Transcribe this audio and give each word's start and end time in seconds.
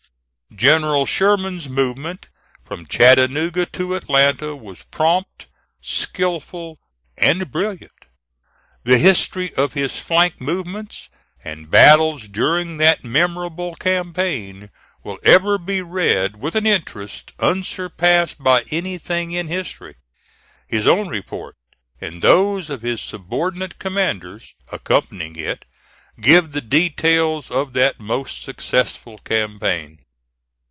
General 0.53 1.05
Sherman's 1.05 1.69
movement 1.69 2.27
from 2.65 2.85
Chattanooga 2.85 3.65
to 3.67 3.95
Atlanta 3.95 4.53
was 4.53 4.83
prompt, 4.83 5.47
skilful, 5.79 6.77
and 7.17 7.49
brilliant. 7.49 8.05
The 8.83 8.97
history 8.97 9.55
of 9.55 9.71
his 9.73 9.97
flank 9.97 10.41
movements 10.41 11.07
and 11.41 11.71
battles 11.71 12.27
during 12.27 12.79
that 12.79 13.01
memorable 13.05 13.75
campaign 13.75 14.69
will 15.05 15.19
ever 15.23 15.57
be 15.57 15.81
read 15.81 16.35
with 16.35 16.55
an 16.57 16.67
interest 16.67 17.31
unsurpassed 17.39 18.43
by 18.43 18.65
anything 18.71 19.31
in 19.31 19.47
history. 19.47 19.95
His 20.67 20.85
own 20.85 21.07
report, 21.07 21.55
and 22.01 22.21
those 22.21 22.69
of 22.69 22.81
his 22.81 22.99
subordinate 23.01 23.79
commanders, 23.79 24.53
accompanying 24.69 25.37
it, 25.37 25.63
give 26.19 26.51
the 26.51 26.61
details 26.61 27.49
of 27.49 27.71
that 27.71 28.01
most 28.01 28.41
successful 28.41 29.17
campaign. 29.19 29.99